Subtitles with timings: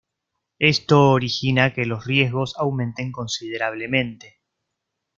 [0.57, 4.39] Esto origina que los riesgos aumenten considerablemente.